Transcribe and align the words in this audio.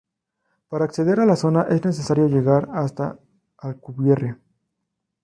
Para 0.67 0.85
acceder 0.85 1.19
a 1.19 1.27
la 1.27 1.35
zona 1.35 1.67
es 1.69 1.85
necesario 1.85 2.27
llegar 2.27 2.69
hasta 2.73 3.19
Alcubierre. 3.59 4.35